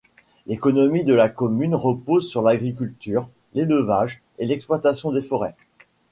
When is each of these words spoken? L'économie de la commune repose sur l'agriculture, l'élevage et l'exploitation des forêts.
L'économie 0.47 1.03
de 1.03 1.13
la 1.13 1.29
commune 1.29 1.75
repose 1.75 2.27
sur 2.27 2.41
l'agriculture, 2.41 3.29
l'élevage 3.53 4.23
et 4.39 4.47
l'exploitation 4.47 5.11
des 5.11 5.21
forêts. 5.21 5.53